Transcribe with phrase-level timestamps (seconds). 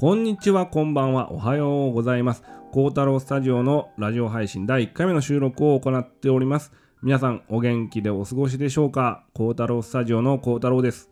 [0.00, 2.42] こんにちは、こんばんは、おはようございます。
[2.72, 6.72] 孝太郎スタジオのラジオ配信第1回目の収録を行っております。
[7.02, 9.26] 皆さん、お元気でお過ごしでしょうか？
[9.34, 11.10] 孝太郎スタジオの孝太郎です。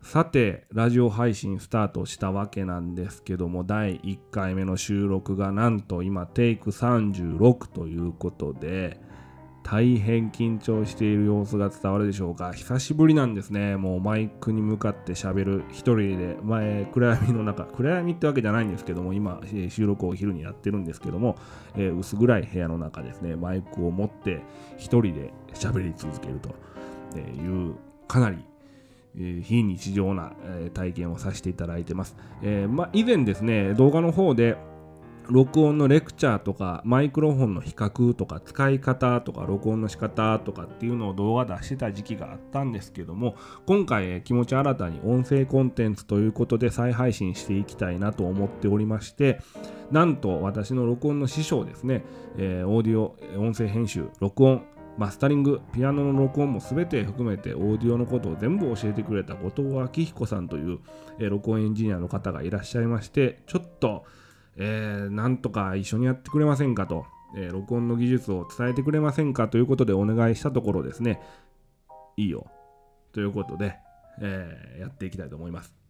[0.00, 8.98] さて、ラジオ配信スタートしたわけなんですけども、第1回目の収録がなんと今、テイク36ということで、
[9.62, 12.52] 大変緊張している様子が伝わるでしょうか。
[12.52, 13.76] 久しぶりなんですね。
[13.76, 15.64] もうマイクに向かって喋る。
[15.70, 16.36] 一人で。
[16.42, 17.64] 前暗闇の中。
[17.64, 21.36] 暗闇ってわけじゃないんですけども今収録をお昼にやってるんですけども、
[21.76, 23.36] えー、薄暗い部屋の中ですね。
[23.36, 24.42] マイクを持って
[24.76, 26.50] 一人で喋り続けると。
[27.18, 27.74] いう
[28.06, 28.44] かなり
[29.42, 30.32] 非日常な
[30.74, 32.16] 体験をさせていただいてます。
[32.42, 34.56] えーま以前ですね、動画の方で
[35.30, 49.40] 録音のレクチャーとかマイクロフォンの比較とか使い方とか録音の仕方とかっていうのを動画出してた時期があったんですけども今回気持ち新たに音声コンテンツということで再配信していきたいなと思っておりまして
[49.92, 52.04] なんと私の録音の師匠ですね、
[52.36, 54.64] えー、オーディオ音声編集録音
[54.96, 60.80] マスタリング、ピアノの録音も全て含めてオーディオのことを全部教えてくれた後藤明彦さんという、
[61.18, 64.04] え、録音エンジニアの方がいらっしゃいましてちょっと
[64.56, 67.06] えー、なんとか一緒にやってくれませんかと、
[67.36, 71.20] えー、録音の技術を伝えてくれませんかということでお願いしたところですね、
[72.16, 72.46] いいよ。
[73.12, 73.76] ということで、
[74.20, 75.80] えー、やっていきたいと思います。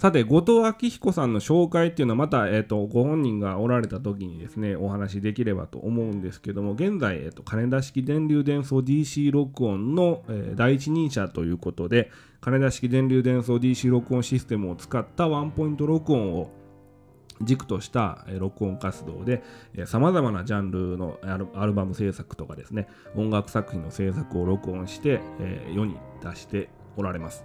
[0.00, 16.50] さて、後藤明彦さんの紹介っていうのはまた、えーと、ご本人がおられた時にですね、お話できればと思うんですけども、現在、えーと、金田式電流伝送 DC 録音の、えー、第一人者ということで、金田式電流伝送 DC 録音システムを使ったワンポイント録音を
[17.42, 19.42] 軸とした録音活動で
[19.86, 21.18] さまざまなジャンルの
[21.54, 25.20] アルバム制作とかですね音楽作品の制作を録音して
[25.72, 27.44] 世に出しておられます。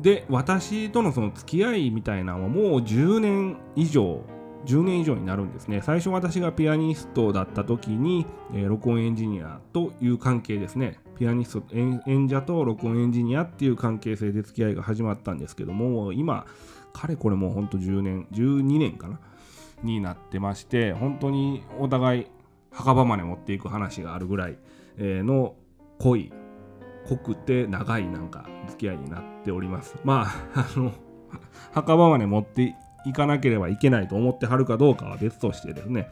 [0.00, 4.22] で私とのその付き合いみたいなのはもう10年以上
[4.66, 5.80] 10年以上になるんですね。
[5.80, 10.98] 最初私がピアニストだった時に、え、録音エンジニアという関係ですね。
[11.18, 16.46] ピアニスト演者と録音エンジニアっていう関係性で付き合いが始まったんですけども今
[16.96, 19.20] かれこれもうほんと10年、12年かな
[19.82, 22.26] になってまして、本当にお互い
[22.72, 24.56] 墓場まで持っていく話があるぐらい
[24.98, 25.54] の
[25.98, 26.32] 濃い、
[27.06, 29.96] 濃くて長いなんか付き合いになっております。
[30.04, 30.92] まあ、あの、
[31.72, 32.74] 墓場まで持って
[33.04, 36.08] いかなければいけないと思ってはるかどうかは別としてですね、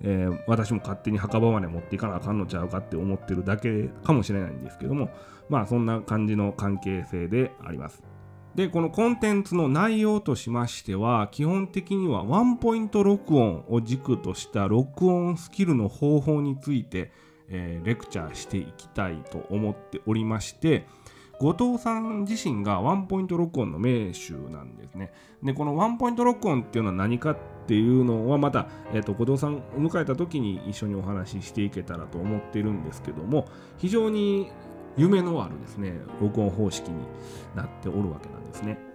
[0.00, 5.10] えー、私も勝手に墓場まで持っていかなあかんのちゃうかって思ってるだけかもしれないんですけども
[5.48, 8.17] まあそんな感じの関係性であります。
[8.54, 17.12] で、このコンテンツの内容としましては、基本的にはワンポイント録音を軸とした録音スキルの方法について、
[17.48, 20.86] えー、レクチャーしていきたいと思っておりまして、
[21.40, 25.12] 後藤さん自身がワンポイント録音の名手なんですね。
[25.42, 34.48] で、このワンポイント録音っていうのは何かっていうのはまた、えーと、後藤さんを迎えた時に一緒にお話ししていけたらと思っているんですけども、非常に
[34.96, 36.96] 夢のあるですね録音方式に
[37.54, 38.87] なっておるわけなんですね。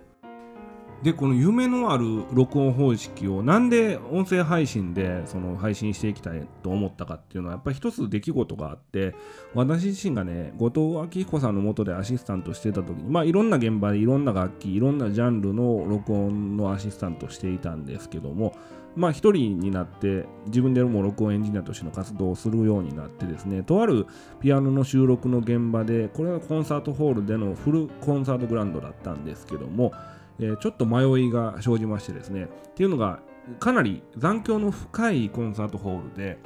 [1.04, 9.14] でこの夢のある録音方式をなんで音声配信でその配信していきたいと思ったかっていうのはやっぱり一つ出来事があって
[9.54, 18.56] 私自身がね後藤明彦さんのもとでアシスタントしてた時にまあいろんな現場でいろんな楽器いろんなジャンルの録音のアシスタントしていたんですけども
[18.96, 24.08] まあ一人になって自分でも録音エンジニアとしての活動をするようになってですねとある
[24.40, 29.92] ピアノの収録の現場でこれはコンサートホールでのフルコンサートグランドだったんですけども、
[30.40, 32.44] えー、ちょっと迷いが生じましてですね。
[32.44, 33.20] っていうのが
[33.60, 36.38] かなり残響の深いコンサートホールで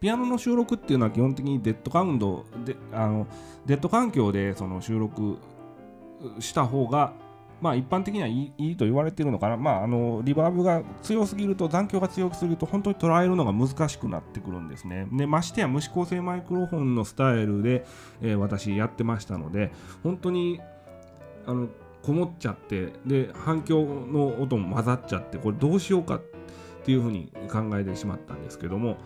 [0.00, 3.26] ピアノの収録っていうのは基本的にデッドカウントであの
[3.66, 5.38] デッド環境でその収録
[6.38, 7.12] した方が
[7.60, 15.06] まあ一般的にはいいと言われてるのかな、まあ、あのリバーブが強すぎると残響が強すぎると本当に捉えるのが難しくなってくるんですね。
[15.12, 17.84] でましてや無指向性マイクロフォンのスタイルで、
[18.22, 19.70] えー、私やってましたので
[20.02, 20.60] 本当に
[21.46, 21.68] あの
[22.02, 26.22] こもっちゃってで反響の音も混ざっちゃってこれどうしようかっ
[26.84, 28.96] ていうふうに考えてしまったんですけども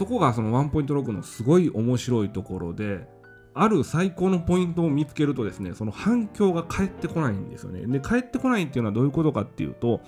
[0.00, 3.06] そこがそのワンポイントロックのすごい面白いところで
[3.52, 7.86] ある最高のポイントを見つけるとですねその反響が返ってこないんですよね。
[7.86, 10.00] で返ってこないっていうのはどういうことかっていうと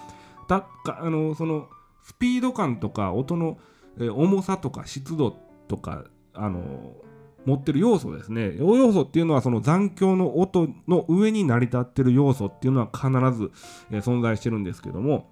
[0.49, 1.69] たあのその
[2.03, 3.59] スピード感とか音の、
[4.01, 5.37] え重さとか湿度
[5.69, 6.95] とかあの
[7.45, 13.51] 持ってる要素ですね要素っていうのはその残響の音の上に成り立ってる要素っていうのは必ず、
[13.91, 15.29] え存在してるんですけども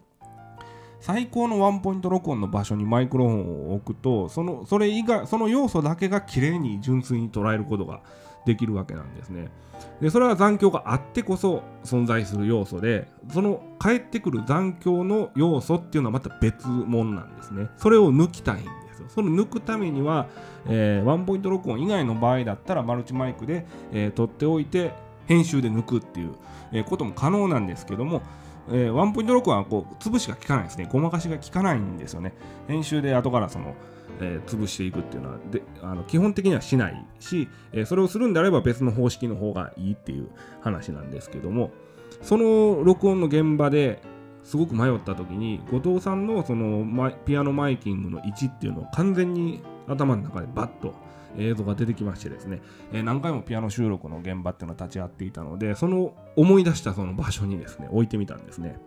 [1.00, 8.02] 最高のワンポイント録音の場所にマイクロフォンを置くとそのそれ以外その要素だけが綺麗に純粋に捉えることが
[8.44, 9.50] できるわけなんですね。
[10.00, 17.68] でそれは残響があってこそ存在する要素でその返ってくる残響の要素っていうのはまた別物なんですね。
[17.78, 19.08] それを抜きたいんですよ。
[19.08, 20.28] その抜くためには、
[20.68, 24.92] えー、ワンポイント録音以外の場合だったらマルチマイクで、えー、撮っておいて
[25.26, 26.34] 編集で抜くっていう、
[26.72, 28.22] えことも可能なんですけども
[28.68, 30.88] えー、ワンポイント録音はこう潰しが効かないですね。
[30.90, 32.32] ごまかしが効かないんですよね。
[32.68, 33.74] 編集で後からその、
[34.20, 40.28] えー、潰していくっていうのはであの基本的にはしないし、えー、それをするんであれば別の方式の方がいいっていう
[40.60, 41.72] 話なんですけども、
[42.22, 44.00] その録音の現場で
[44.42, 50.94] すごく迷った時に後藤さんのそのピアノマイキングの位置っていうのを完全に頭の中でバッと
[51.38, 52.60] 映像が出てきましてですね、
[52.92, 58.78] えー、何回もピアノ収録の現場っていうのは立ち会っていたのでその思い出したその場所にですね置いてみたんですね。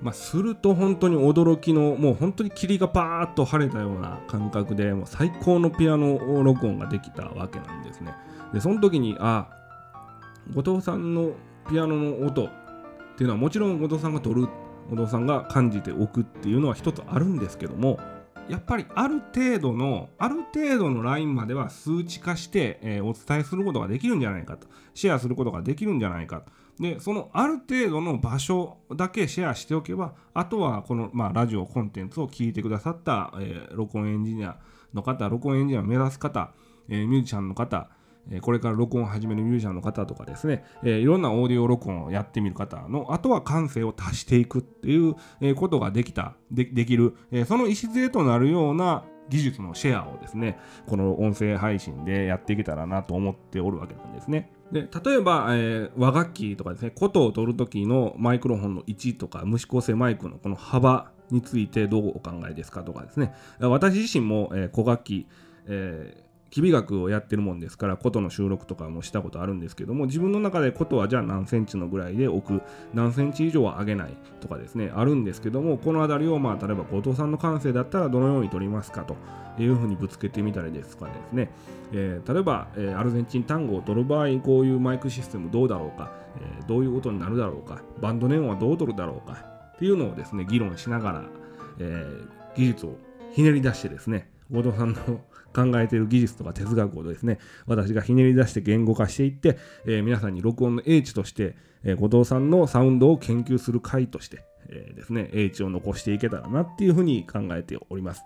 [0.00, 8.14] まあ、すると本当に驚きのもう本当に霧がパーッと晴れたような感覚でもう最高のピアノ録音ができたわけなんですね。
[8.54, 9.48] でその時にあ
[10.54, 11.32] 後藤さんの
[11.68, 12.48] ピアノの音
[13.12, 14.48] っていうのはもちろん後藤さんが撮る
[14.90, 17.98] 後藤さんが感じておくっていうのは一つあるんですけども
[18.48, 26.42] やっぱりある程度のある程度のラインまでは数値化して、えー、お伝えすることができるんじゃないかとシェアすることができるんじゃないか
[26.80, 34.58] でそのある程度の場所だけシェアしておけばあとはこの、まあ、ラジオコンテンツを聞いてくださった、えー、録音エンジニア
[34.94, 36.52] の方録音エンジニアを目指す方、
[36.88, 37.88] えー、ミュージシャンの方
[38.42, 45.16] これから録音を始めるミュージシャンの方とかですね、えいろんなオーディオ録音をやってみる方の、あとは感性を足していくっていう
[45.56, 54.52] ことができた、できる、その礎となるような技術のシェアをですね、この音声配信でやっていけたらなと思っておるわけなんですね。
[54.72, 65.26] で例えば、えー、和楽器とかですね、琴を取るときのマイクロフォンの位置とか、無指向性マイクのこの幅についてどうお考えですかとかですね、私自身も、えー、古楽器、
[65.66, 72.62] えーきび学をやってるもんですから琴の収録とかもしたことあるんですけども自分の中で琴はじゃあ何センチのぐらいで置く
[72.92, 79.16] 何センチ以上は上げないとかですねあるんですけどもこの辺りをまあ例えば後藤さんの感性だったらどのように取りますかと
[79.58, 81.50] いうふうにぶつけてみたりですとかですね、
[81.92, 89.34] えー、例えば、えー、アルゼンチン単語を取る場合こういうマイクシステムどうだろうか、えー、どういう音になるだろうかバンドネオンはどう取るだろうか
[89.74, 91.24] っていうのをですね議論しながら、
[91.78, 92.06] え
[92.54, 92.96] 技術を
[93.32, 95.20] ひねり出してですね後藤さんの
[95.54, 108.22] 考えている技術とか哲学をですね、私がひねり出して言語化していって、えー、皆さんに録音の英知として、えー、後藤さんのサウンドを研究する会として、えー、ですね、英知を残していけたらなっていうふうに考えております。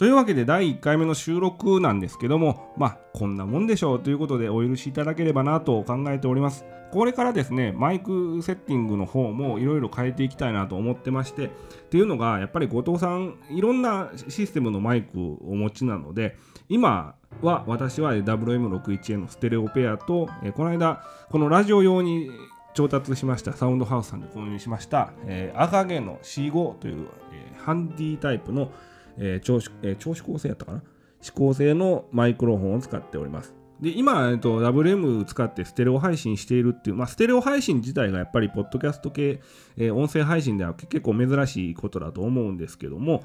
[0.00, 6.64] というわけで第1回目の収録なんですけども、まあこんなもんでしょうということでお許しいただければなと考えております。
[6.90, 11.48] これからですね、マイクセッティングの方もいろいろ変えていきたいなと思ってまして、っ
[11.90, 16.38] ていうのがやっぱり後藤さん、いろんなシステムのマイクをお持ちなので、
[16.70, 22.30] 今は私は WM61A のステレオペアと、えこの間、このラジオ用に
[22.72, 28.72] 調達しましたサウンドハウスさんで購入しました、えー、赤毛の C5 という、えー、ハンディタイプの
[29.18, 30.82] えー、超えー、超指向性やったかな？
[31.22, 33.54] 指向性のマイクロフォンを使っております。
[33.80, 39.40] で、今、えっと、WM 使ってステレオ配信しているっていう、まあ、ステレオ配信自体がやっぱり、ポッドキャスト系、
[39.76, 43.24] えー、音声配信では結構珍しいことだと思うんですけども、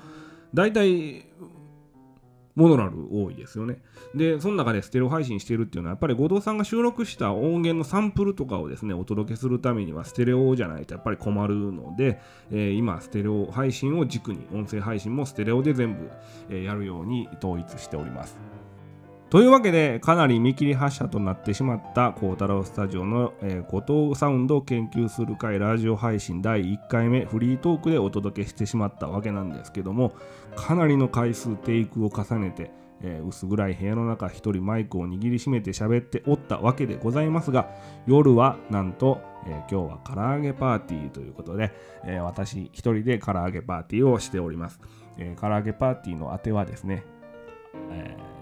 [0.53, 1.25] 大体、
[2.55, 3.81] モノラル多いですよね。
[4.13, 12.19] で、その中でステレオ配信しているっていうのは、やっぱり後藤さんが収録した音源のサンプルとかをですね、お届けするためには、ステレオじゃないとやっぱり困るので、
[12.51, 16.09] えー、今、ステレオ配信を軸に、音声配信もステレオで全部、
[16.49, 18.37] えー、やるように統一しております。
[19.29, 30.13] というわけで、かなり見切り発車となってしまった孝太郎スタジオの、えー、後藤サウンドを研究する会ラジオ配信第1回目フリートークでお届けしてしまったわけなんですけども、
[30.55, 32.69] かなりの回数テイクを重ねて、
[33.01, 37.71] えー、薄暗い部屋の中一人マイクを握りしめて喋っておったわけでございますが、
[38.05, 41.73] 夜はなんと、えー、今日は唐揚げパーティーということで、
[42.05, 44.79] えー、私一人で唐揚げパーティーをしております。
[45.17, 47.03] えー、唐揚げパーティーのあてはですね、
[47.89, 48.34] えー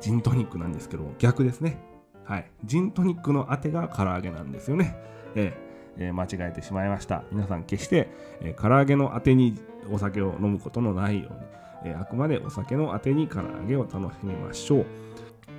[0.00, 1.78] ジントニックなんですけど逆ですね。
[2.24, 2.50] はい。
[2.64, 4.96] ジントニックのあてが唐揚げなんですよね。
[5.34, 7.22] えー、えー、間違えてしまいました。
[7.30, 8.08] 皆さん決して、
[8.40, 9.54] えー、唐揚げのあてに
[9.90, 14.86] お酒を飲むことのないように、えー、あくまでお酒のあてに唐揚げを楽しみましょう。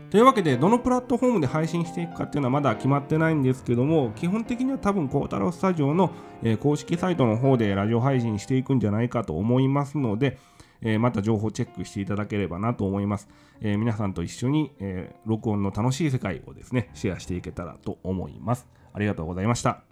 [0.09, 6.11] というわけで、どのプラットフォームで配信していくかっていうのはまだ決まってないんですけども、基本的には多分、孝太郎スタジオの、
[6.43, 10.37] えー、公式サイトの方でラジオ配信していくんじゃないかと思いますので、
[10.81, 13.27] え、また情報チェックしていただければなと思います。
[13.61, 18.67] え、皆さんと一緒に、え、録音の楽しい世界をですね、シェアしていけたらと思います。
[18.93, 19.86] ありがとうございました。